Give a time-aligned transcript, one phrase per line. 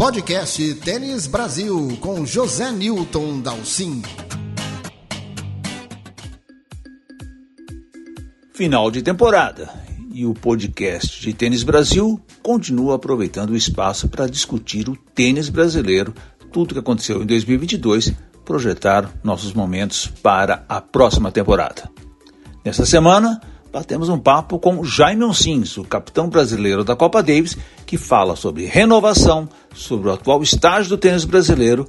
[0.00, 4.00] Podcast Tênis Brasil com José Newton Dalcin.
[8.54, 9.68] Final de temporada
[10.10, 16.14] e o podcast de Tênis Brasil continua aproveitando o espaço para discutir o tênis brasileiro,
[16.50, 21.90] tudo que aconteceu em 2022, projetar nossos momentos para a próxima temporada.
[22.64, 23.38] Nessa semana,
[23.72, 28.66] batemos um papo com Jaime Oncins, o capitão brasileiro da Copa Davis, que fala sobre
[28.66, 31.88] renovação, sobre o atual estágio do tênis brasileiro,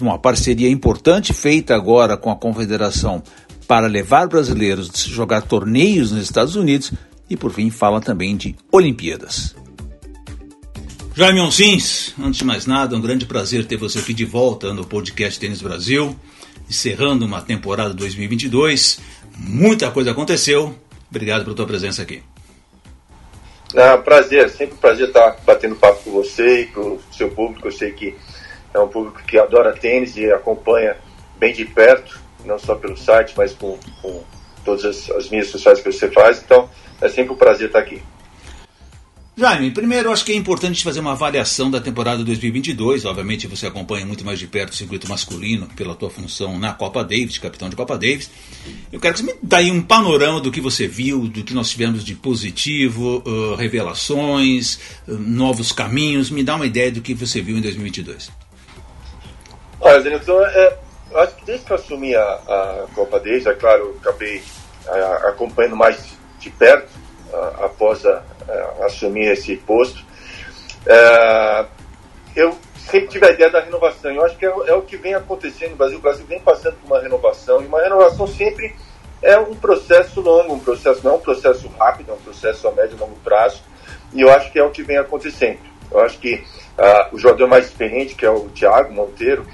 [0.00, 3.22] uma parceria importante feita agora com a Confederação
[3.66, 6.92] para levar brasileiros a jogar torneios nos Estados Unidos
[7.28, 9.54] e, por fim, fala também de Olimpíadas.
[11.14, 14.84] Jaime Oncins, antes de mais nada, um grande prazer ter você aqui de volta no
[14.84, 16.16] podcast Tênis Brasil,
[16.68, 19.00] encerrando uma temporada 2022.
[19.36, 20.74] Muita coisa aconteceu,
[21.10, 22.22] Obrigado pela tua presença aqui.
[23.76, 27.68] Ah, prazer, sempre um prazer estar batendo papo com você e com o seu público.
[27.68, 28.16] Eu sei que
[28.72, 30.96] é um público que adora tênis e acompanha
[31.38, 34.24] bem de perto, não só pelo site, mas com, com
[34.64, 36.42] todas as, as mídias sociais que você faz.
[36.42, 36.68] Então,
[37.00, 38.02] é sempre um prazer estar aqui.
[39.36, 43.04] Jaime, primeiro acho que é importante fazer uma avaliação da temporada 2022.
[43.04, 47.02] Obviamente você acompanha muito mais de perto o circuito masculino pela tua função na Copa
[47.02, 48.30] Davis, capitão de Copa Davis.
[48.92, 51.54] Eu quero que você me dê aí um panorama do que você viu, do que
[51.54, 54.78] nós tivemos de positivo, uh, revelações,
[55.08, 56.28] uh, novos caminhos.
[56.28, 58.30] Me dá uma ideia do que você viu em 2022.
[59.80, 60.78] Olha, Zenilton, é,
[61.14, 64.42] acho que desde que eu assumi a, a Copa Davis, é claro, acabei
[64.86, 65.96] a, acompanhando mais
[66.38, 66.90] de perto
[67.58, 68.22] após a,
[68.84, 70.04] assumir esse posto.
[70.86, 71.66] É,
[72.36, 74.10] eu sempre tive a ideia da renovação.
[74.10, 75.98] Eu acho que é, é, o que vem acontecendo no Brasil.
[75.98, 78.74] O Brasil vem passando por uma renovação e uma renovação sempre
[79.22, 82.72] é um processo longo, um processo não é um processo rápido, é um processo a
[82.72, 83.62] médio e longo prazo.
[84.12, 85.58] E eu acho que é o que vem acontecendo.
[85.90, 89.46] Eu acho que uh, o jogador mais experiente, que é o Thiago Monteiro,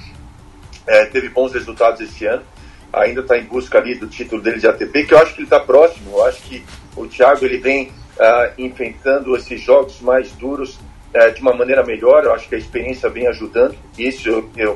[0.86, 2.42] é, teve bons resultados esse ano.
[2.92, 5.46] Ainda está em busca ali do título dele de ATP, que eu acho que ele
[5.46, 6.12] está próximo.
[6.12, 6.64] Eu acho que
[6.96, 10.78] o Thiago ele vem uh, enfrentando esses jogos mais duros
[11.14, 12.24] uh, de uma maneira melhor.
[12.24, 13.76] Eu acho que a experiência vem ajudando.
[13.98, 14.72] Isso eu, eu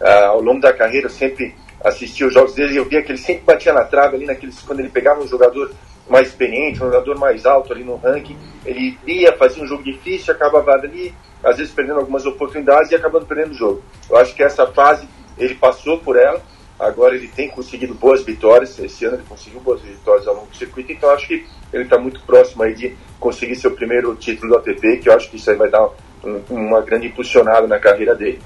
[0.00, 3.18] uh, ao longo da carreira sempre assisti os jogos dele e eu via que ele
[3.18, 5.72] sempre batia na trave ali naqueles quando ele pegava um jogador
[6.08, 10.34] mais experiente, um jogador mais alto ali no ranking, ele ia fazer um jogo difícil,
[10.34, 13.82] acabava ali às vezes perdendo algumas oportunidades e acabando perdendo o jogo.
[14.08, 15.08] Eu acho que essa fase
[15.38, 16.40] ele passou por ela
[16.82, 18.76] Agora ele tem conseguido boas vitórias.
[18.76, 21.96] Esse ano ele conseguiu boas vitórias ao longo do circuito, então acho que ele está
[21.96, 25.48] muito próximo aí de conseguir seu primeiro título do ATP, que eu acho que isso
[25.48, 25.88] aí vai dar
[26.24, 28.42] um, uma grande impulsionada na carreira dele.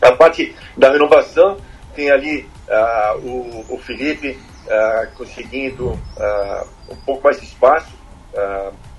[0.00, 1.56] A parte da renovação
[1.96, 7.98] tem ali uh, o, o, Felipe uh, conseguindo uh, um pouco mais de espaço,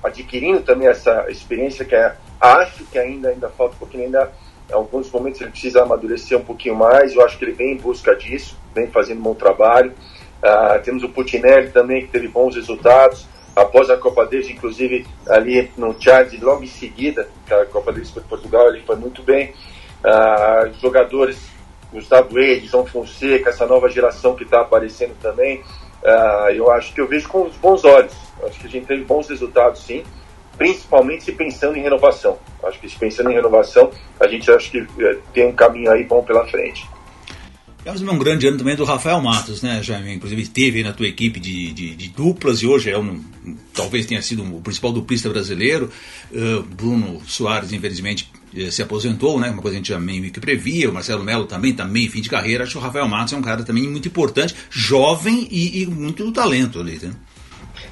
[0.03, 4.29] adquirindo também essa experiência que é, acho que ainda ainda falta um pouquinho ainda
[4.69, 7.77] em alguns momentos ele precisa amadurecer um pouquinho mais, eu acho que ele vem em
[7.77, 9.93] busca disso, vem fazendo um bom trabalho.
[10.41, 13.25] Uh, temos o Putinelli também, que teve bons resultados,
[13.55, 18.23] após a Copa Davis, inclusive ali no Charles, logo em seguida, a Copa Davis foi
[18.23, 19.53] Portugal, ele foi muito bem.
[20.05, 21.49] Uh, jogadores,
[21.91, 25.61] Gustavo Eide, João Fonseca, essa nova geração que está aparecendo também,
[26.03, 28.13] uh, eu acho que eu vejo com bons olhos.
[28.43, 30.03] Acho que a gente teve bons resultados, sim
[30.59, 32.37] principalmente se pensando em renovação.
[32.63, 33.89] Acho que se pensando em renovação,
[34.19, 36.85] a gente acha que é, tem um caminho aí bom pela frente.
[37.77, 40.13] Tivemos um grande ano também do Rafael Matos, né, Jaime?
[40.13, 43.23] Inclusive teve na tua equipe de, de, de duplas e hoje é um,
[43.73, 45.89] talvez tenha sido o principal duplista brasileiro.
[46.29, 49.49] Uh, Bruno Soares, infelizmente, uh, se aposentou, né?
[49.49, 50.89] Uma coisa que a gente já meio que previa.
[50.89, 52.65] O Marcelo Melo também, também tá fim de carreira.
[52.65, 56.29] Acho que o Rafael Matos é um cara também muito importante, jovem e, e muito
[56.33, 57.11] talento ali, né?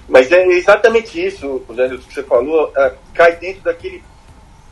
[0.07, 4.03] Mas é exatamente isso, Jânio, que você falou, é, cai dentro daquele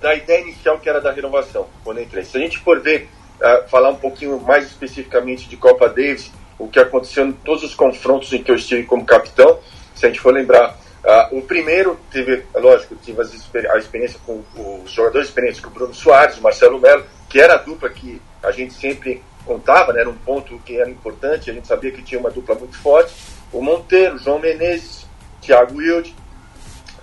[0.01, 2.23] da ideia inicial que era da renovação, quando entrei.
[2.23, 3.09] Se a gente for ver,
[3.41, 7.73] é, falar um pouquinho mais especificamente de Copa Davis, o que aconteceu em todos os
[7.73, 9.59] confrontos em que eu estive como capitão,
[9.93, 14.43] se a gente for lembrar, uh, o primeiro teve, é lógico, tive a experiência com
[14.83, 18.21] os jogadores experientes, com o Bruno Soares, o Marcelo Melo, que era a dupla que
[18.43, 22.01] a gente sempre contava, né, era um ponto que era importante, a gente sabia que
[22.01, 23.13] tinha uma dupla muito forte.
[23.51, 25.04] O Monteiro, João Menezes,
[25.45, 26.15] Thiago Wilde,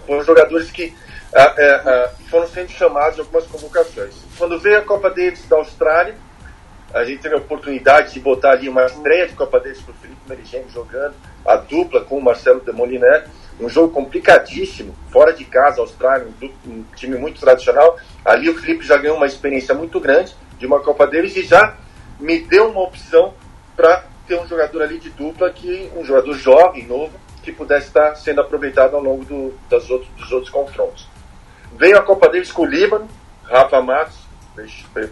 [0.06, 0.94] foram jogadores que
[1.35, 4.15] ah, é, ah, foram sendo chamados em algumas convocações.
[4.37, 6.15] Quando veio a Copa Davis da Austrália,
[6.93, 9.97] a gente teve a oportunidade de botar ali uma estreia de Copa Davis para o
[9.97, 11.15] Felipe Merigene jogando,
[11.47, 13.27] a dupla com o Marcelo Demoliner,
[13.59, 17.97] um jogo complicadíssimo, fora de casa, Austrália, um, um, time muito tradicional.
[18.25, 21.77] Ali o Felipe já ganhou uma experiência muito grande de uma Copa Davis e já
[22.21, 23.35] me deu uma opção
[23.75, 27.12] para ter um jogador ali de dupla, que um jogador jovem, novo,
[27.43, 31.09] que pudesse estar sendo aproveitado ao longo do, das outros, dos outros confrontos.
[31.77, 33.09] Veio a Copa Davis com o Líbano,
[33.44, 34.23] Rafa Matos,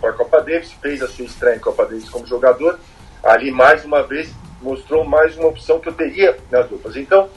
[0.00, 2.78] para a Copa Davis, fez a sua estreia em Copa Davis como jogador.
[3.22, 6.96] Ali, mais uma vez, mostrou mais uma opção que eu teria nas duplas.
[6.96, 7.28] Então,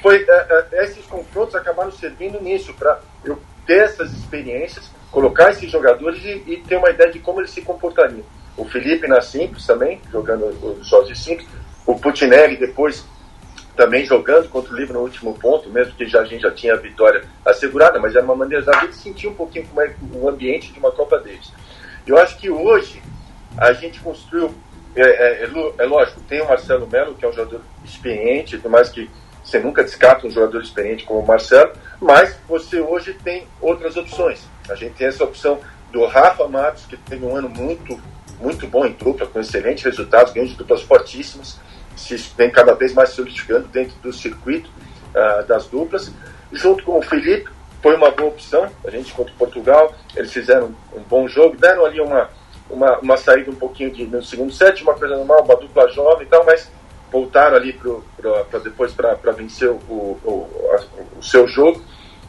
[0.00, 5.70] foi, é, é, esses confrontos acabaram servindo nisso, para eu ter essas experiências, colocar esses
[5.70, 8.24] jogadores e, e, ter uma ideia de como eles se comportariam.
[8.56, 11.48] O Felipe na simples também, jogando jogos de simples,
[11.86, 13.04] o Putinelli depois
[13.76, 16.74] também jogando contra o Livre no último ponto, mesmo que já, a gente já tinha
[16.74, 20.72] a vitória assegurada, mas era uma maneira gente sentir um pouquinho como é o ambiente
[20.72, 21.52] de uma Copa deles.
[22.06, 23.02] Eu acho que hoje
[23.56, 24.54] a gente construiu,
[24.94, 28.70] é, é, é, é lógico, tem o Marcelo Melo, que é um jogador experiente, por
[28.70, 29.10] mais que
[29.42, 34.42] você nunca descarta um jogador experiente como o Marcelo, mas você hoje tem outras opções.
[34.68, 35.60] A gente tem essa opção
[35.92, 38.00] do Rafa Matos, que teve um ano muito,
[38.40, 41.58] muito bom em dupla, com excelentes resultados, ganhos de duplas fortíssimas
[41.96, 44.70] se vem cada vez mais solidificando dentro do circuito
[45.14, 46.12] uh, das duplas.
[46.52, 47.50] Junto com o Felipe,
[47.82, 48.68] foi uma boa opção.
[48.86, 52.30] A gente contra Portugal, eles fizeram um bom jogo, deram ali uma,
[52.70, 56.26] uma, uma saída um pouquinho de, no segundo set, uma coisa normal, uma dupla jovem
[56.26, 56.70] e tal, mas
[57.10, 61.82] voltaram ali para depois para vencer o, o, a, o seu jogo.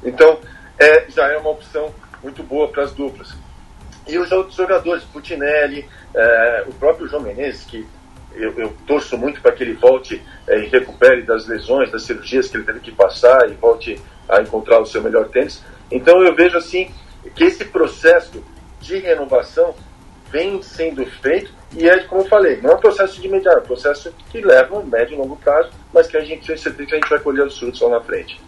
[0.04, 0.40] Então,
[0.78, 3.34] é, já é uma opção muito boa para as duplas.
[4.08, 7.88] E os outros jogadores, Putinelli, é, o próprio João Menezes, que
[8.38, 12.48] eu, eu torço muito para que ele volte é, e recupere das lesões, das cirurgias
[12.48, 15.64] que ele teve que passar e volte a encontrar o seu melhor tênis.
[15.92, 16.92] Então eu vejo assim
[17.36, 18.44] que esse processo
[18.80, 19.76] de renovação
[20.32, 23.62] vem sendo feito e é como eu falei, não é um processo de imediato, é
[23.62, 26.90] um processo que leva um médio e longo prazo, mas que a gente tem certeza
[26.90, 28.40] que a gente vai colher os frutos lá na frente.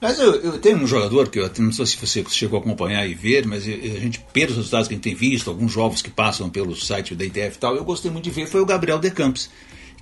[0.00, 3.06] Mas eu, eu, tenho um jogador que eu não sei se você chegou a acompanhar
[3.06, 6.08] e ver, mas a gente, pelos resultados que a gente tem visto, alguns jovens que
[6.08, 8.98] passam pelo site da ITF e tal, eu gostei muito de ver, foi o Gabriel
[8.98, 9.50] De Campos,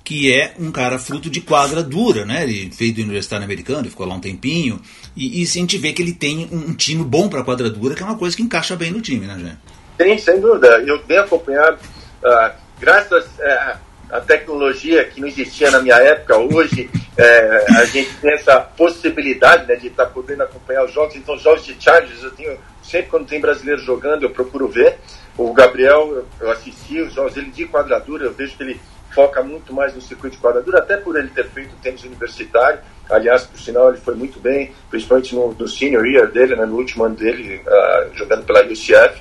[0.01, 2.43] que é um cara fruto de quadra dura, né?
[2.43, 4.79] Ele veio do Universitário Americano, ficou lá um tempinho,
[5.17, 7.93] e, e a gente vê que ele tem um, um time bom para quadra dura,
[7.93, 9.57] que é uma coisa que encaixa bem no time, né, Jé?
[9.97, 10.81] Tem, sem dúvida.
[10.87, 11.77] Eu tenho acompanhado,
[12.23, 13.25] uh, graças.
[13.25, 18.59] Uh, a tecnologia que não existia na minha época, hoje é, a gente tem essa
[18.59, 21.15] possibilidade né, de estar tá podendo acompanhar os jogos.
[21.15, 24.97] Então, jogos de Chargers, eu tenho, sempre quando tem brasileiro jogando, eu procuro ver.
[25.37, 28.81] O Gabriel, eu assisti os jogos dele de quadradura, eu vejo que ele
[29.13, 32.79] foca muito mais no circuito de quadradura, até por ele ter feito tênis universitário.
[33.09, 36.75] Aliás, por sinal, ele foi muito bem, principalmente no, no senior year dele, né, no
[36.75, 39.19] último ano dele, uh, jogando pela UCF.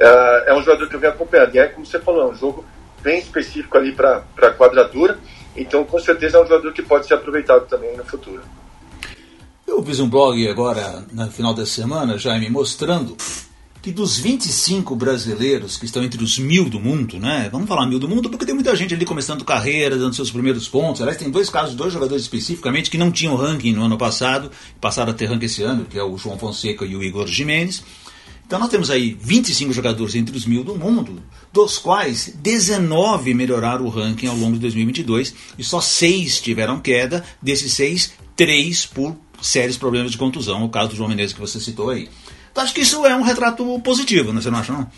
[0.00, 1.54] Uh, ah, é um jogador que eu venho acompanhando.
[1.54, 2.64] E é como você falou, é um jogo
[3.02, 5.18] bem específico ali para a quadratura.
[5.56, 8.42] Então, com certeza, é um jogador que pode ser aproveitado também no futuro.
[9.66, 13.16] Eu fiz um blog agora, no final da semana, Jaime, mostrando
[13.82, 17.48] que dos 25 brasileiros que estão entre os mil do mundo, né?
[17.50, 20.68] Vamos falar mil do mundo porque tem muita gente ali começando carreira, dando seus primeiros
[20.68, 21.00] pontos.
[21.00, 24.50] Aliás, tem dois casos, dois jogadores especificamente que não tinham ranking no ano passado,
[24.80, 27.82] passaram a ter ranking esse ano, que é o João Fonseca e o Igor Jimenez.
[28.50, 33.84] Então nós temos aí 25 jogadores entre os mil do mundo, dos quais 19 melhoraram
[33.84, 39.16] o ranking ao longo de 2022 e só 6 tiveram queda, desses 6, 3 por
[39.40, 42.10] sérios problemas de contusão, o caso do João Menezes que você citou aí.
[42.50, 44.40] Então acho que isso é um retrato positivo, né?
[44.40, 44.90] você não acha não?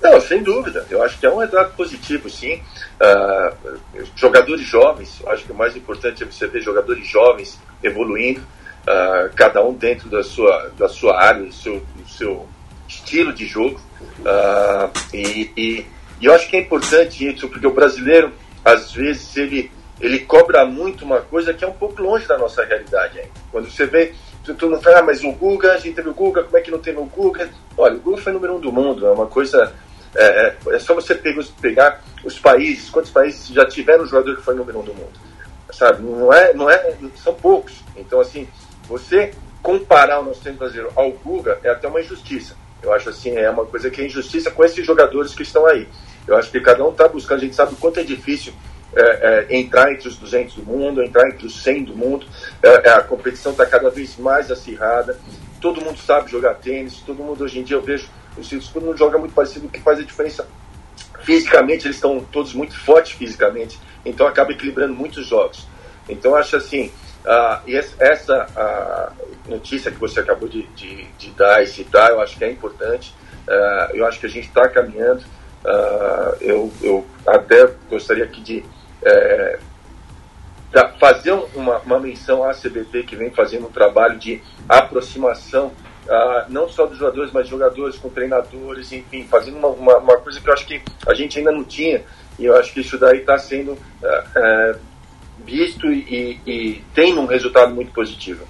[0.00, 0.86] Não, sem dúvida.
[0.88, 2.60] Eu acho que é um retrato positivo, sim.
[3.00, 3.76] Uh,
[4.14, 9.64] jogadores jovens, acho que o mais importante é você ver jogadores jovens evoluindo, uh, cada
[9.64, 12.53] um dentro da sua, da sua área, do seu, do seu
[12.88, 13.80] estilo de jogo.
[14.20, 15.86] Uh, e, e,
[16.20, 18.32] e, eu acho que é importante isso, porque o brasileiro,
[18.64, 19.70] às vezes, ele,
[20.00, 23.22] ele cobra muito uma coisa que é um pouco longe da nossa realidade.
[23.50, 24.14] Quando você vê,
[24.52, 26.70] tu não fala, ah, mas o Guga, a gente teve o Guga, como é que
[26.70, 27.48] não teve o Guga?
[27.76, 29.72] Olha, o Guga foi número um do mundo, é uma coisa.
[30.14, 31.14] É, é, é só você
[31.60, 35.12] pegar, os países, quantos países já tiveram um jogador que foi número um do mundo.
[35.72, 36.02] Sabe?
[36.02, 37.82] Não é, não é, são poucos.
[37.96, 38.46] Então, assim,
[38.86, 39.32] você
[39.62, 42.54] comparar o nosso tempo brasileiro ao Guga é até uma injustiça.
[42.84, 45.88] Eu acho assim, é uma coisa que é injustiça com esses jogadores que estão aí.
[46.28, 48.52] Eu acho que cada um está buscando, a gente sabe o quanto é difícil
[48.94, 52.26] é, é, entrar entre os 200 do mundo, entrar entre os 100 do mundo.
[52.62, 55.18] É, é a competição está cada vez mais acirrada.
[55.60, 58.96] Todo mundo sabe jogar tênis, todo mundo hoje em dia eu vejo, os filhos, mundo
[58.96, 60.46] joga muito parecido, o que faz a diferença
[61.22, 65.66] fisicamente, eles estão todos muito fortes fisicamente, então acaba equilibrando muitos jogos.
[66.06, 66.92] Então acho assim,
[67.24, 67.62] uh,
[67.98, 68.46] essa
[69.16, 72.50] uh, notícia que você acabou de, de, de, dar e citar, eu acho que é
[72.50, 73.14] importante.
[73.46, 75.22] Uh, eu acho que a gente está caminhando.
[75.64, 78.64] Uh, eu, eu, até gostaria aqui de
[79.02, 79.58] é,
[80.98, 85.68] fazer uma, uma, menção à CBP que vem fazendo um trabalho de aproximação,
[86.06, 90.38] uh, não só dos jogadores, mas jogadores com treinadores, enfim, fazendo uma, uma, uma, coisa
[90.38, 92.02] que eu acho que a gente ainda não tinha.
[92.38, 93.78] E eu acho que isso daí está sendo
[95.44, 98.44] visto e, e tem um resultado muito positivo.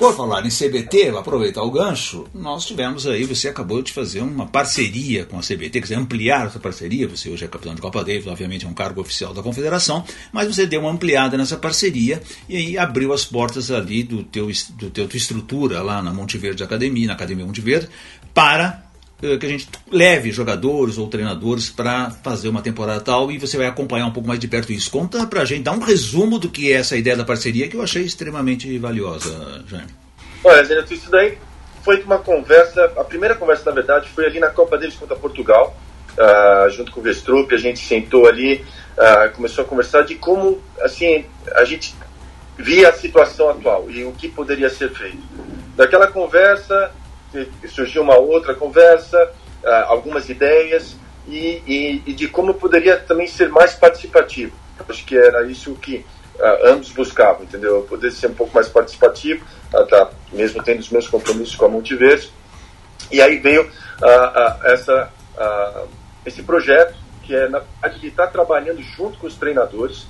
[0.00, 4.46] Por falar em CBT, aproveitar o gancho, nós tivemos aí, você acabou de fazer uma
[4.46, 8.02] parceria com a CBT, quer dizer, ampliar essa parceria, você hoje é capitão de Copa
[8.02, 10.02] Davis, obviamente é um cargo oficial da confederação,
[10.32, 14.50] mas você deu uma ampliada nessa parceria e aí abriu as portas ali do teu,
[14.70, 17.86] do teu tua estrutura lá na Monte Verde Academia, na Academia Monte Verde,
[18.32, 18.89] para
[19.20, 23.66] que a gente leve jogadores ou treinadores para fazer uma temporada tal e você vai
[23.66, 24.90] acompanhar um pouco mais de perto isso.
[24.90, 27.82] Conta pra gente, dá um resumo do que é essa ideia da parceria que eu
[27.82, 29.88] achei extremamente valiosa, Jaime.
[30.42, 31.36] Olha, Zeneto, isso daí
[31.82, 35.76] foi uma conversa, a primeira conversa, na verdade, foi ali na Copa deles contra Portugal,
[36.12, 38.64] uh, junto com o Vestrup, a gente sentou ali,
[38.96, 41.24] uh, começou a conversar de como, assim,
[41.54, 41.94] a gente
[42.58, 45.22] via a situação atual e o que poderia ser feito.
[45.76, 46.90] Daquela conversa,
[47.68, 49.32] surgiu uma outra conversa,
[49.62, 50.96] uh, algumas ideias
[51.26, 54.52] e, e, e, de como poderia também ser mais participativo.
[54.88, 56.04] Acho que era isso que
[56.36, 57.82] uh, ambos buscavam, entendeu?
[57.88, 61.68] Poder ser um pouco mais participativo, uh, tá, mesmo tendo os meus compromissos com a
[61.68, 62.32] Multiverso.
[63.10, 63.68] E aí veio
[64.62, 65.10] essa,
[66.24, 66.94] esse projeto
[67.24, 67.60] que é na
[67.98, 70.06] de estar trabalhando junto com os treinadores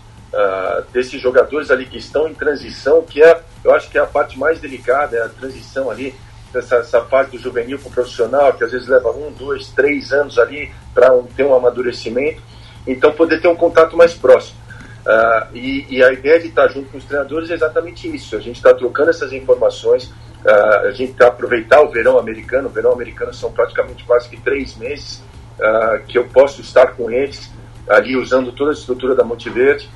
[0.93, 4.39] desses jogadores ali que estão em transição, que é, eu acho que é a parte
[4.39, 6.15] mais delicada, é a transição ali
[6.59, 10.13] essa, essa fase do juvenil para o profissional, que às vezes leva um, dois, três
[10.13, 12.43] anos ali para um, ter um amadurecimento.
[12.87, 14.59] Então, poder ter um contato mais próximo.
[15.01, 18.37] Uh, e, e, a ideia de estar junto com os treinadores é exatamente isso.
[18.37, 20.05] A gente está trocando essas informações,
[20.45, 22.69] uh, a gente está aproveitar o verão americano.
[22.69, 25.23] O verão americano são praticamente quase que três meses
[25.59, 27.51] uh, que eu posso estar com eles
[27.89, 29.91] ali usando toda a estrutura da Motiverde,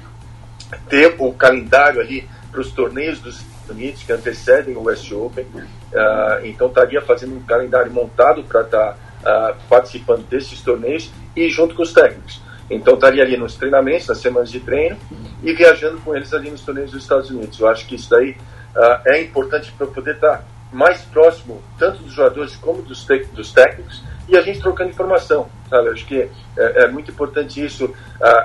[0.88, 5.44] ter o calendário ali para os torneios dos Unidos que antecedem o West Open.
[5.44, 11.49] Uh, então estaria fazendo um calendário montado para estar tá, uh, participando desses torneios e
[11.49, 12.40] junto com os técnicos.
[12.71, 14.97] Então estaria ali nos treinamentos, nas semanas de treino
[15.42, 17.59] e viajando com eles ali nos torneios dos Estados Unidos.
[17.61, 22.02] Eu acho que isso daí uh, é importante para poder estar tá mais próximo tanto
[22.02, 25.88] dos jogadores como dos, dos técnicos e a gente trocando informação, sabe?
[25.90, 27.95] Acho que é, é muito importante isso uh,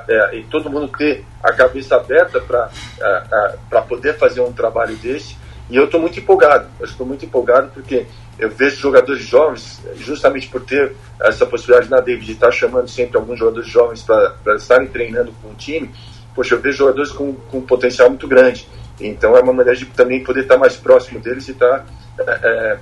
[0.07, 4.51] é, e todo mundo ter a cabeça aberta para uh, uh, para poder fazer um
[4.51, 5.38] trabalho desse.
[5.69, 6.67] E eu estou muito empolgado.
[6.81, 8.07] Estou muito empolgado porque
[8.38, 13.17] eu vejo jogadores jovens, justamente por ter essa possibilidade na David de estar chamando sempre
[13.17, 15.91] alguns jogadores jovens para estarem treinando com o time.
[16.33, 18.67] Poxa, eu vejo jogadores com, com potencial muito grande.
[19.00, 21.86] Então é uma maneira de também poder estar mais próximo deles e estar
[22.19, 22.77] é,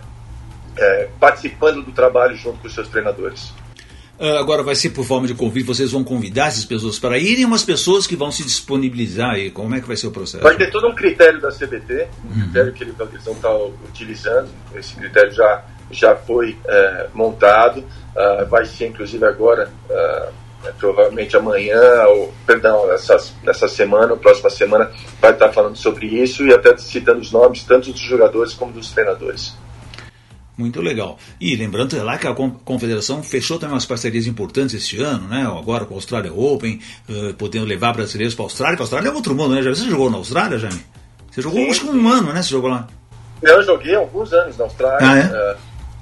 [0.78, 3.54] é, participando do trabalho junto com os seus treinadores.
[4.20, 7.46] Uh, agora vai ser por forma de convite, vocês vão convidar essas pessoas para irem,
[7.46, 9.52] umas pessoas que vão se disponibilizar aí.
[9.52, 10.44] Como é que vai ser o processo?
[10.44, 12.42] Vai ter todo um critério da CBT, um uhum.
[12.46, 13.56] critério que eles vão estar
[13.88, 14.50] utilizando.
[14.74, 20.34] Esse critério já, já foi é, montado, uh, vai ser inclusive agora, uh,
[20.80, 24.92] provavelmente amanhã, ou perdão, essa, essa semana, ou próxima semana,
[25.22, 28.92] vai estar falando sobre isso e até citando os nomes tanto dos jogadores como dos
[28.92, 29.56] treinadores.
[30.58, 31.20] Muito legal.
[31.40, 35.46] E lembrando é lá que a Confederação fechou também umas parcerias importantes este ano, né?
[35.46, 38.78] Agora com a Austrália Open, uh, podendo levar brasileiros para a Austrália.
[38.78, 39.62] A Austrália é outro mundo, né?
[39.62, 40.84] Você jogou na Austrália, Jaime?
[41.30, 41.70] Você jogou Sim.
[41.70, 42.42] acho que um ano, né?
[42.42, 42.88] Você jogou lá?
[43.44, 44.98] Eu joguei alguns anos na Austrália.
[45.00, 45.54] Ah, é?
[45.54, 45.58] uh,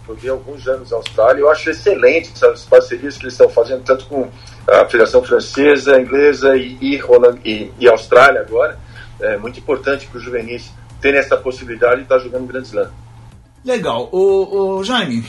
[0.07, 1.41] joguei alguns anos na Austrália.
[1.41, 4.29] Eu acho excelente essas parcerias que eles estão fazendo, tanto com
[4.65, 7.01] a Federação Francesa, Inglesa e, e,
[7.43, 8.79] e, e Austrália agora.
[9.19, 10.71] É muito importante para os juvenis
[11.01, 12.89] terem essa possibilidade de estar jogando Grand Slam.
[13.65, 14.09] Legal.
[14.11, 15.23] O, o Jaime,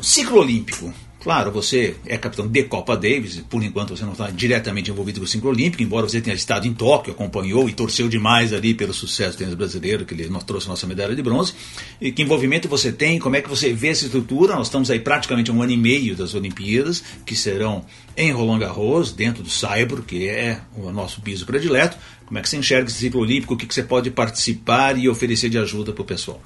[0.00, 0.94] ciclo olímpico.
[1.22, 5.26] Claro, você é capitão de Copa Davis, por enquanto você não está diretamente envolvido com
[5.26, 8.94] o ciclo olímpico, embora você tenha estado em Tóquio, acompanhou e torceu demais ali pelo
[8.94, 11.52] sucesso do tênis brasileiro, que ele trouxe a nossa medalha de bronze.
[12.00, 14.54] E que envolvimento você tem, como é que você vê essa estrutura?
[14.54, 17.84] Nós estamos aí praticamente um ano e meio das Olimpíadas, que serão
[18.16, 21.98] em Roland Garros, dentro do Saibro, que é o nosso piso predileto.
[22.24, 23.52] Como é que você enxerga esse ciclo olímpico?
[23.52, 26.40] O que, que você pode participar e oferecer de ajuda para o pessoal?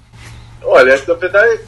[0.67, 1.61] Olha, na verdade,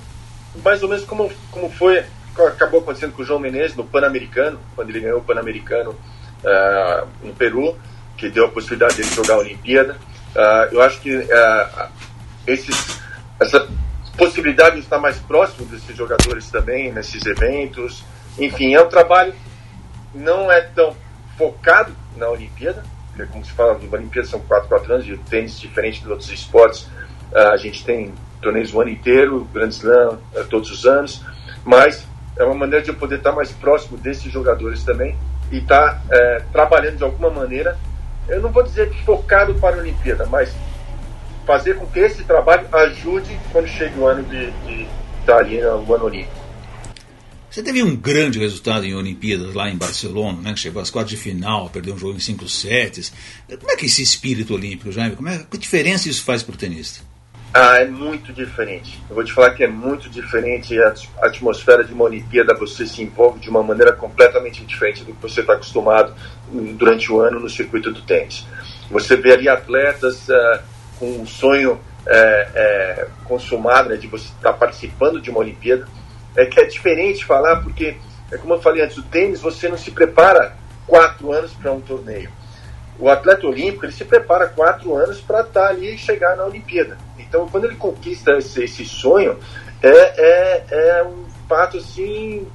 [0.64, 2.02] mais ou menos como, como foi,
[2.46, 7.34] acabou acontecendo com o João Menezes no Pan-Americano, quando ele ganhou o Pan-Americano uh, no
[7.34, 7.76] Peru,
[8.16, 9.96] que deu a possibilidade de jogar a Olimpíada.
[10.34, 11.88] Uh, eu acho que uh,
[12.46, 12.98] esses,
[13.38, 13.68] essa
[14.16, 18.02] possibilidade de estar mais próximo desses jogadores também, nesses eventos,
[18.38, 19.34] enfim, é um trabalho
[20.14, 20.96] não é tão
[21.36, 22.82] focado na Olimpíada,
[23.30, 26.30] como se fala, as Olimpíadas são 4, 4 anos, e o tênis, diferente de outros
[26.30, 26.86] esportes,
[27.34, 31.22] a gente tem torneios o ano inteiro, Grand Slam é, todos os anos,
[31.64, 32.06] mas
[32.38, 35.16] é uma maneira de eu poder estar mais próximo desses jogadores também
[35.50, 37.78] e estar é, trabalhando de alguma maneira,
[38.28, 40.54] eu não vou dizer focado para a Olimpíada, mas
[41.46, 44.86] fazer com que esse trabalho ajude quando chegue o ano de,
[45.20, 46.46] estar ali no ano olímpico.
[47.50, 50.56] Você teve um grande resultado em Olimpíadas lá em Barcelona, né?
[50.56, 53.12] Chegou às quartas de final, perdeu um jogo em cinco sets.
[53.48, 55.16] Como é que esse espírito olímpico, Jaime?
[55.16, 57.00] Como é, que diferença isso faz para o tenista?
[57.58, 59.02] Ah, é muito diferente.
[59.08, 62.52] Eu vou te falar que é muito diferente a atmosfera de uma Olimpíada.
[62.52, 66.14] Você se envolve de uma maneira completamente diferente do que você está acostumado
[66.74, 68.46] durante o ano no circuito do tênis.
[68.90, 70.58] Você vê ali atletas uh,
[70.98, 75.88] com um sonho é, é, consumado né, de você estar tá participando de uma Olimpíada.
[76.36, 77.96] É que é diferente falar porque,
[78.30, 80.54] é como eu falei antes, o tênis você não se prepara
[80.86, 82.30] quatro anos para um torneio.
[82.98, 86.44] O atleta olímpico ele se prepara quatro anos para estar tá ali e chegar na
[86.44, 86.98] Olimpíada.
[87.28, 89.38] Então, quando ele conquista esse, esse sonho,
[89.82, 92.46] é, é, é, um fato assim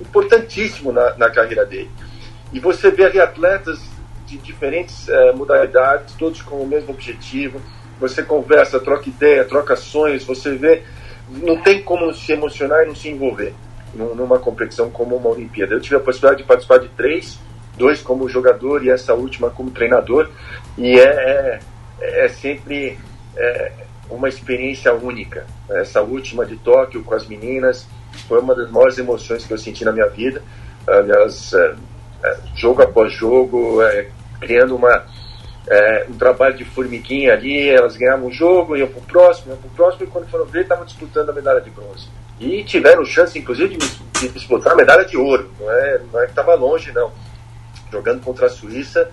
[0.00, 1.90] importantíssimo na, na, carreira dele.
[2.52, 3.80] E você vê ali atletas
[4.26, 7.60] de diferentes é, modalidades, todos com o mesmo objetivo.
[8.00, 10.24] Você conversa, troca ideia, troca sonhos.
[10.24, 10.82] Você vê,
[11.28, 13.54] não tem como se emocionar e não se envolver
[13.94, 15.74] numa competição como uma Olimpíada.
[15.74, 17.38] Eu tive a possibilidade de participar de três,
[17.76, 20.30] dois como jogador e essa última como treinador,
[20.78, 21.60] e é,
[22.00, 22.98] é, é sempre
[23.36, 23.72] é,
[24.14, 25.46] uma experiência única.
[25.70, 27.86] Essa última de Tóquio com as meninas
[28.28, 30.42] foi uma das maiores emoções que eu senti na minha vida.
[30.86, 31.74] Aliás, é,
[32.24, 34.08] é, jogo após jogo, é,
[34.40, 35.04] criando uma,
[36.08, 39.68] um trabalho de formiguinha ali, elas ganhavam um jogo, iam para o próximo, iam para
[39.68, 42.08] o próximo, e quando foram ver, estavam disputando a medalha de bronze.
[42.40, 45.50] E tiveram chance, inclusive, de, disputar a medalha de ouro.
[45.60, 47.12] Não é, não é que estava longe, não.
[47.90, 49.08] Jogando contra a Suíça,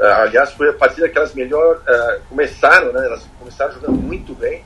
[0.00, 3.06] aliás, foi a partir daquelas melhor uh, começaram, né?
[3.06, 4.64] Elas começaram jogando muito bem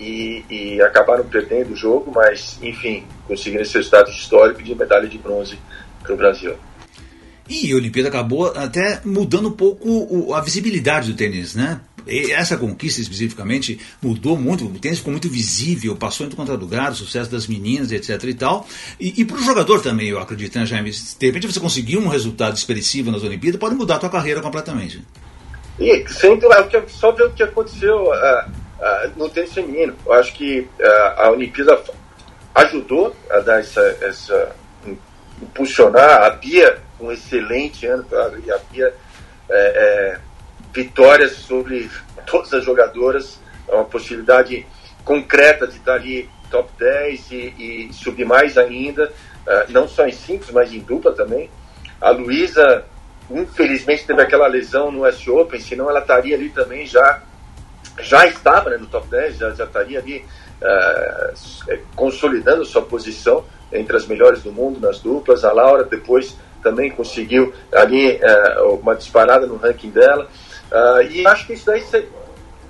[0.00, 5.18] e, e, acabaram perdendo o jogo, mas enfim, conseguiram esse resultado histórico de medalha de
[5.18, 5.58] bronze
[6.02, 6.56] para o Brasil.
[7.48, 11.80] E a Olimpíada acabou até mudando um pouco a visibilidade do tênis, né?
[12.06, 16.94] Essa conquista especificamente mudou muito, o tênis ficou muito visível, passou em todo lugar, o
[16.94, 18.66] sucesso das meninas, etc e tal.
[18.98, 20.90] E, e para o jogador também, eu acredito, né, Jaime?
[20.90, 25.02] De repente você conseguiu um resultado expressivo nas Olimpíadas, pode mudar a tua carreira completamente.
[25.78, 26.04] E
[26.88, 29.94] só ver o que aconteceu uh, uh, no tênis feminino.
[30.04, 31.82] Eu acho que uh, a Olimpíada
[32.54, 34.54] ajudou a dar essa, essa
[35.40, 38.06] impulsionar a Bia um excelente ano
[38.46, 38.94] e a Bia
[39.50, 40.18] é, é,
[40.72, 41.90] vitórias sobre
[42.26, 44.66] todas as jogadoras, é uma possibilidade
[45.04, 49.10] concreta de estar ali top 10 e, e subir mais ainda,
[49.46, 51.50] uh, não só em simples, mas em dupla também.
[52.00, 52.84] A Luísa,
[53.30, 57.22] infelizmente, teve aquela lesão no US Open, senão ela estaria ali também já,
[58.00, 60.24] já estava né, no top 10, já, já estaria ali
[60.60, 65.44] uh, consolidando sua posição entre as melhores do mundo nas duplas.
[65.44, 70.28] A Laura depois também conseguiu ali uh, uma disparada no ranking dela.
[70.72, 71.82] Uh, e acho que isso daí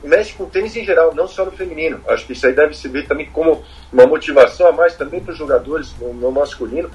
[0.02, 2.00] mexe com o tênis em geral, não só no feminino.
[2.08, 3.62] Acho que isso aí deve se ver também como
[3.92, 6.90] uma motivação a mais também para os jogadores no, no, masculino,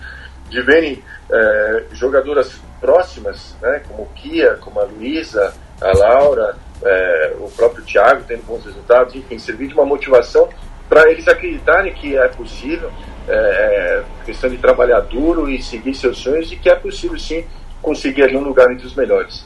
[0.50, 7.50] de verem é, jogadoras próximas, né, como Kia, como a Luísa, a Laura, é, o
[7.52, 10.50] próprio Thiago tendo bons resultados, enfim, servir de uma motivação
[10.90, 12.92] para eles acreditarem que é possível,
[13.28, 17.46] é, questão de trabalhar duro e seguir seus sonhos e que é possível sim
[17.82, 19.46] conseguir ali um lugar entre os melhores.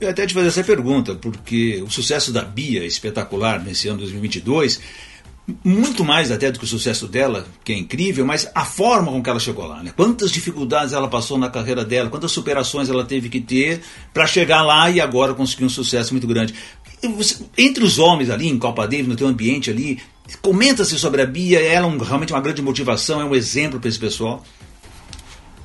[0.00, 4.80] Eu até te fazer essa pergunta, porque o sucesso da Bia, espetacular nesse ano 2022,
[5.62, 9.22] muito mais até do que o sucesso dela, que é incrível, mas a forma com
[9.22, 9.92] que ela chegou lá, né?
[9.94, 13.82] Quantas dificuldades ela passou na carreira dela, quantas superações ela teve que ter
[14.14, 16.54] para chegar lá e agora conseguir um sucesso muito grande.
[17.58, 19.98] Entre os homens ali, em Copa Davis, no teu ambiente ali,
[20.40, 23.88] comenta-se sobre a Bia, ela é um, realmente uma grande motivação, é um exemplo para
[23.88, 24.42] esse pessoal?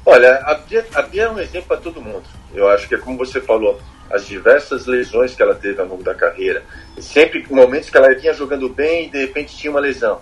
[0.06, 2.24] Olha, a Bia, a Bia é um exemplo para todo mundo.
[2.54, 6.04] Eu acho que é como você falou, as diversas lesões que ela teve ao longo
[6.04, 6.64] da carreira.
[6.98, 10.20] E sempre momentos que ela vinha jogando bem e de repente tinha uma lesão.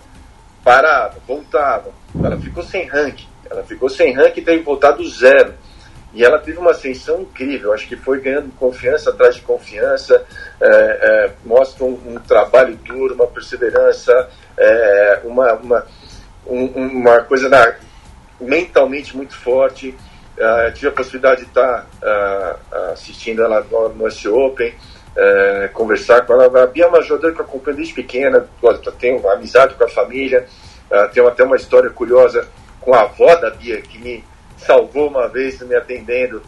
[0.62, 1.90] Parava, voltava.
[2.22, 3.28] Ela ficou sem ranking.
[3.50, 5.54] Ela ficou sem ranking e teve que voltar do zero.
[6.14, 7.72] E ela teve uma ascensão incrível.
[7.72, 10.24] Acho que foi ganhando confiança atrás de confiança.
[10.60, 15.86] É, é, mostra um, um, trabalho duro, uma perseverança, é, uma, uma,
[16.46, 17.74] um, uma coisa na,
[18.40, 19.94] mentalmente muito forte.
[20.36, 26.26] Uh, tive a possibilidade de estar uh, assistindo ela no, no S Open, uh, conversar
[26.26, 26.64] com ela.
[26.64, 28.44] A Bia é uma jogadora que eu acompanho desde pequena,
[28.98, 30.46] tenho amizade com a família,
[31.12, 32.48] tenho até uma história curiosa
[32.80, 34.24] com a avó da Bia, que me
[34.58, 36.42] salvou uma vez me atendendo.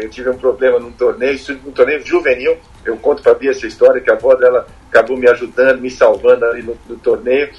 [0.00, 2.56] eu tive um problema num torneio, num torneio juvenil.
[2.84, 5.90] Eu conto para a Bia essa história, que a avó dela acabou me ajudando, me
[5.90, 7.50] salvando ali no, no torneio.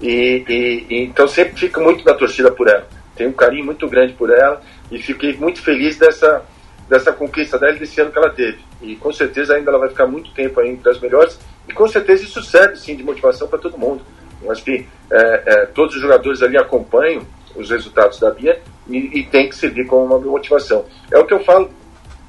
[0.00, 2.86] E, e, e, então sempre fico muito na torcida por ela.
[3.14, 6.42] Tenho um carinho muito grande por ela e fiquei muito feliz dessa,
[6.88, 8.58] dessa conquista dela desse ano que ela teve.
[8.82, 11.86] E com certeza ainda ela vai ficar muito tempo aí entre as melhores e com
[11.86, 14.02] certeza isso serve sim de motivação para todo mundo.
[14.42, 19.20] Eu acho que é, é, todos os jogadores ali acompanham os resultados da Bia e,
[19.20, 20.84] e tem que servir como uma motivação.
[21.10, 21.70] É o que eu falo,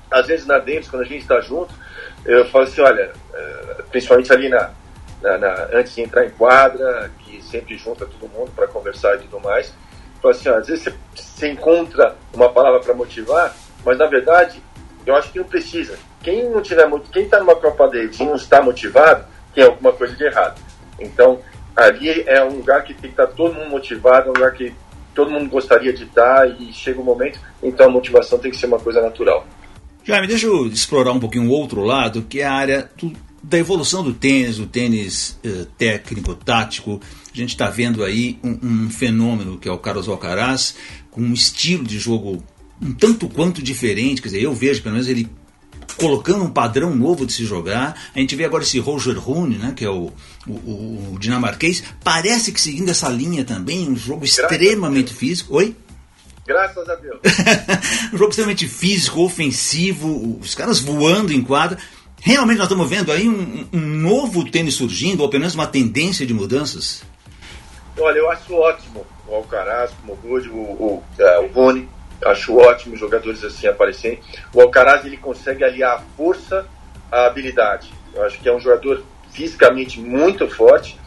[0.10, 1.74] às vezes na Davis, quando a gente está junto,
[2.26, 4.72] eu falo assim, olha, é, principalmente ali na,
[5.22, 9.20] na, na, antes de entrar em quadra, que sempre junta todo mundo para conversar e
[9.20, 9.74] tudo mais.
[10.22, 14.62] Então, às vezes você, encontra uma palavra para motivar, mas na verdade,
[15.04, 15.98] eu acho que não precisa.
[16.22, 20.16] Quem não tiver quem está numa Copa Davis e não está motivado, tem alguma coisa
[20.16, 20.62] de errado.
[21.00, 21.40] Então,
[21.76, 24.54] ali é um lugar que tem que estar tá todo mundo motivado, é um lugar
[24.54, 24.72] que
[25.16, 28.58] todo mundo gostaria de estar e chega o um momento, então a motivação tem que
[28.58, 29.46] ser uma coisa natural.
[30.04, 33.58] Jaime, deixa eu explorar um pouquinho o outro lado, que é a área do, da
[33.58, 37.00] evolução do tênis, o tênis uh, técnico, tático.
[37.34, 40.76] A gente está vendo aí um, um, fenômeno que é o Carlos Alcaraz,
[41.10, 42.44] com um estilo de jogo
[42.82, 44.22] um tanto quanto diferente.
[44.22, 45.30] Quer dizer, eu vejo pelo menos ele
[45.98, 47.96] colocando um padrão novo de se jogar.
[48.14, 50.12] A gente vê agora esse Roger Rune, né, que é o,
[50.48, 55.56] o, o dinamarquês, parece que seguindo essa linha também, um jogo Graças extremamente físico.
[55.56, 55.76] Oi?
[56.46, 57.20] Graças a Deus.
[58.14, 61.78] um jogo extremamente físico, ofensivo, os caras voando em quadra.
[62.20, 66.26] Realmente nós estamos vendo aí um, um novo tênis surgindo, ou pelo menos uma tendência
[66.26, 67.04] de mudanças?
[68.00, 71.88] Olha, eu acho ótimo o Alcaraz, o Rude, o, o, é, o Rony,
[72.26, 74.20] acho ótimo jogadores assim aparecerem.
[74.54, 76.66] O Alcaraz ele consegue aliar a força
[77.12, 77.92] à habilidade.
[78.14, 81.00] Eu acho que é um jogador fisicamente muito forte.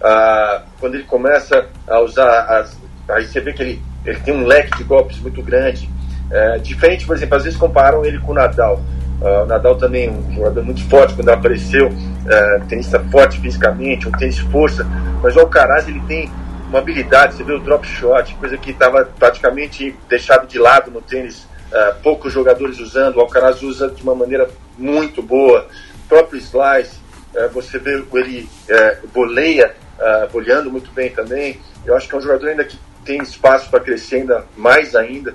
[0.00, 2.76] Ah, quando ele começa a usar as,
[3.08, 5.88] aí você vê que ele, ele tem um leque de golpes muito grande.
[6.30, 8.80] É, diferente, por exemplo, às vezes comparam ele com o Nadal.
[9.22, 14.10] Uh, o Nadal também um jogador muito forte quando apareceu, uh, tenista forte fisicamente, um
[14.10, 14.84] tênis força,
[15.22, 16.28] mas o Alcaraz ele tem
[16.68, 21.00] uma habilidade, você vê o drop shot, coisa que estava praticamente deixado de lado no
[21.00, 25.68] tênis, uh, poucos jogadores usando, o Alcaraz usa de uma maneira muito boa,
[26.04, 26.96] o próprio slice,
[27.32, 32.18] uh, você vê ele uh, boleia, uh, boleando muito bem também, eu acho que é
[32.18, 35.32] um jogador ainda que tem espaço para crescer ainda mais ainda,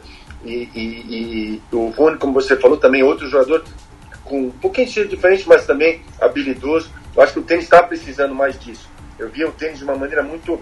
[0.47, 3.63] e, e, e, o Rony, como você falou, também outro jogador
[4.23, 6.91] com um pouquinho de diferente, mas também habilidoso.
[7.15, 8.89] Eu acho que o tênis está precisando mais disso.
[9.17, 10.62] Eu via o tênis de uma maneira muito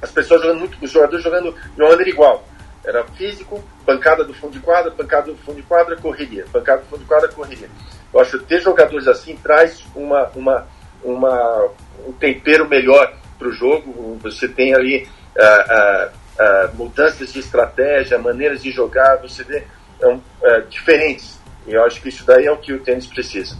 [0.00, 2.46] as pessoas jogando muito, os jogadores jogando de uma maneira igual.
[2.84, 6.44] Era físico, pancada do fundo de quadra, pancada do fundo de quadra, correria.
[6.52, 7.68] Pancada do fundo de quadra, correria.
[8.12, 10.66] Eu acho que ter jogadores assim traz uma, uma,
[11.02, 11.68] uma,
[12.06, 14.18] um tempero melhor para o jogo.
[14.22, 19.64] Você tem ali uh, uh, uh, mudanças de estratégia, maneiras de jogar, você vê
[20.68, 21.40] diferentes.
[21.66, 23.56] E eu acho que isso daí é o que o tênis precisa.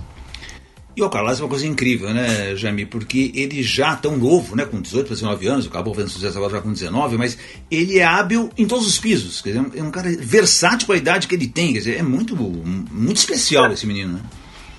[0.97, 2.87] E o Carlos é uma coisa incrível, né, Jamie?
[2.87, 6.55] Porque ele já tão novo, né, com 18 para 19 anos, acabou fazendo sucesso agora
[6.55, 7.37] já com 19, mas
[7.71, 9.43] ele é hábil em todos os pisos.
[9.43, 11.75] Quer dizer, é um cara versátil com a idade que ele tem.
[11.75, 14.21] Quer dizer, é muito, muito especial esse menino, né?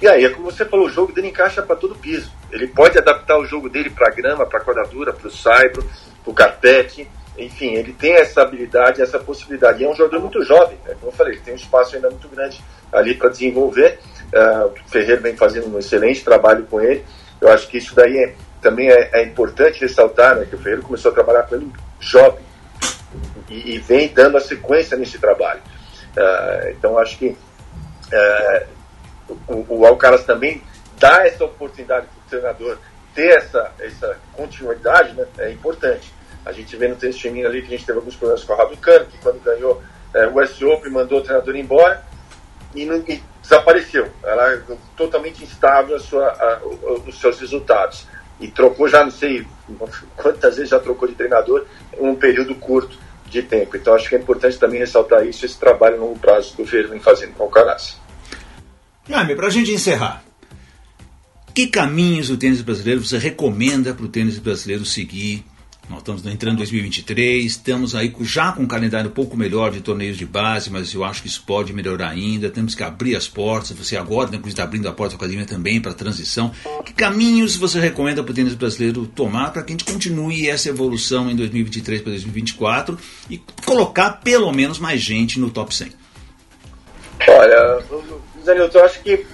[0.01, 2.31] E aí, é como você falou, o jogo dele encaixa para todo piso.
[2.51, 5.87] Ele pode adaptar o jogo dele para grama, para quadradura, para o saibro,
[6.23, 7.07] para o carpete.
[7.37, 9.81] Enfim, ele tem essa habilidade, essa possibilidade.
[9.81, 10.95] E é um jogador muito jovem, né?
[10.99, 13.99] como eu falei, ele tem um espaço ainda muito grande ali para desenvolver.
[14.33, 17.05] Uh, o Ferreira vem fazendo um excelente trabalho com ele.
[17.39, 20.81] Eu acho que isso daí é, também é, é, importante ressaltar, né, que o Ferreira
[20.81, 22.43] começou a trabalhar com ele jovem
[23.49, 25.61] e, e vem dando a sequência nesse trabalho.
[26.15, 28.67] Uh, então acho que uh,
[29.47, 30.61] o, o Alcaraz também
[30.99, 32.77] dá essa oportunidade para o treinador
[33.13, 36.11] ter essa, essa continuidade, né, é importante.
[36.47, 38.55] A gente vê no tênis feminino ali que a gente teve alguns problemas com a
[38.55, 39.83] Raducano, que quando ganhou
[40.13, 42.01] é, o US Open mandou o treinador embora
[42.73, 44.07] e, não, e desapareceu.
[44.23, 44.61] Ela é
[44.95, 46.61] totalmente instável sua, a,
[47.05, 48.07] os seus resultados.
[48.39, 49.45] E trocou já, não sei
[50.15, 51.65] quantas vezes já trocou de treinador
[51.99, 52.97] um período curto
[53.29, 53.75] de tempo.
[53.75, 56.65] Então acho que é importante também ressaltar isso, esse trabalho a longo prazo que o
[56.65, 57.97] Ferreira vem fazendo com o Caras.
[59.09, 60.23] Jaime, para a gente encerrar,
[61.53, 65.43] que caminhos o tênis brasileiro você recomenda para o tênis brasileiro seguir
[65.89, 69.79] nós estamos entrando em 2023, estamos aí já com um calendário um pouco melhor de
[69.79, 72.49] torneios de base, mas eu acho que isso pode melhorar ainda.
[72.49, 73.71] Temos que abrir as portas.
[73.71, 76.51] Você agora, inclusive, está abrindo a porta da academia também para a transição.
[76.83, 80.67] Que caminhos você recomenda para o tênis brasileiro tomar para que a gente continue essa
[80.67, 85.93] evolução em 2023 para 2024 e colocar pelo menos mais gente no top 100?
[87.29, 87.83] Olha,
[88.43, 89.25] Zanilton, eu acho que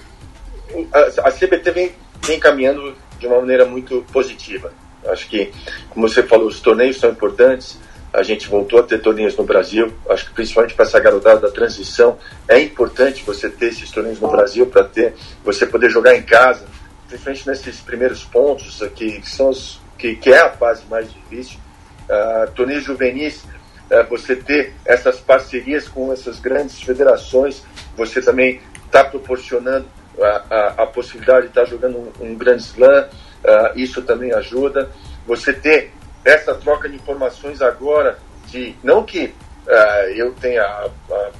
[0.94, 1.92] a CBT vem,
[2.24, 4.72] vem caminhando de uma maneira muito positiva
[5.06, 5.52] Acho que,
[5.90, 7.78] como você falou, os torneios são importantes.
[8.12, 9.92] A gente voltou a ter torneios no Brasil.
[10.08, 14.30] Acho que principalmente para essa garotada da transição é importante você ter esses torneios no
[14.30, 15.14] Brasil para ter
[15.44, 16.64] você poder jogar em casa,
[17.08, 21.58] principalmente nesses primeiros pontos aqui que são os que, que é a fase mais difícil.
[22.04, 23.44] Uh, torneios juvenis,
[23.90, 27.62] uh, você ter essas parcerias com essas grandes federações,
[27.96, 29.86] você também está proporcionando
[30.20, 33.08] a, a, a, possibilidade de estar tá jogando um, um grande slam
[33.44, 34.90] Uh, isso também ajuda.
[35.26, 35.92] Você ter
[36.24, 39.34] essa troca de informações agora, de não que
[39.66, 41.32] uh, eu tenha, uh,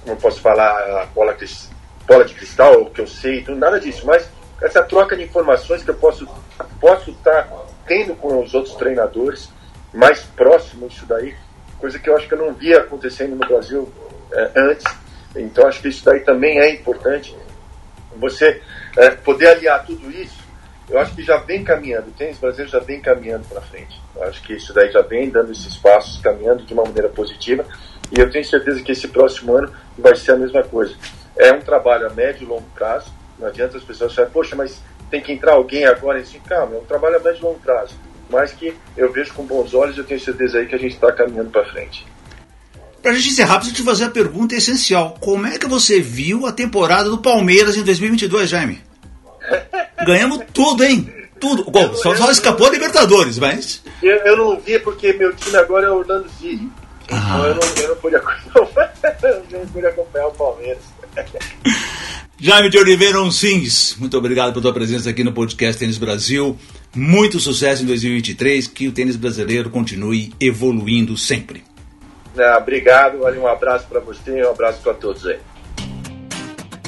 [0.00, 1.36] como eu posso falar, a bola,
[2.06, 4.28] bola de cristal, o que eu sei, nada disso, mas
[4.62, 6.26] essa troca de informações que eu posso
[6.80, 7.48] posso estar
[7.86, 9.50] tendo com os outros treinadores
[9.92, 11.34] mais próximo disso daí,
[11.78, 13.92] coisa que eu acho que eu não via acontecendo no Brasil
[14.32, 14.84] é, antes.
[15.34, 17.34] Então acho que isso daí também é importante.
[18.16, 18.62] Você
[18.96, 20.39] é, poder aliar tudo isso,
[20.90, 22.08] eu acho que já vem caminhando.
[22.08, 24.00] O tênis brasileiro já vem caminhando para frente.
[24.16, 27.64] Eu acho que isso daí já vem dando esses passos, caminhando de uma maneira positiva.
[28.10, 30.94] E eu tenho certeza que esse próximo ano vai ser a mesma coisa.
[31.36, 33.12] É um trabalho a médio e longo prazo.
[33.38, 36.18] Não adianta as pessoas falarem, poxa, mas tem que entrar alguém agora.
[36.18, 37.94] E assim, calma, é um trabalho a médio e longo prazo.
[38.28, 40.94] Mas que eu vejo com bons olhos e eu tenho certeza aí que a gente
[40.94, 42.04] está caminhando para frente.
[43.00, 45.16] Para a gente encerrar, preciso te fazer a pergunta essencial.
[45.20, 48.89] Como é que você viu a temporada do Palmeiras em 2022, Jaime?
[50.04, 51.12] Ganhamos tudo, hein?
[51.38, 51.70] Tudo.
[51.70, 53.82] Bom, só, só escapou a Libertadores, mas.
[54.02, 56.68] Eu, eu, não vi porque meu time agora é Orlando City.
[57.04, 57.46] Então ah.
[57.46, 58.94] eu, não, eu não pude acompanhar,
[59.52, 60.82] eu não pude acompanhar o Palmeiras.
[62.42, 66.58] Jaime de Oliveira Oncins, muito obrigado pela tua presença aqui no podcast Tênis Brasil.
[66.96, 71.62] Muito sucesso em 2023, que o tênis brasileiro continue evoluindo sempre.
[72.38, 75.38] Ah, obrigado, um abraço para você e um abraço para todos aí.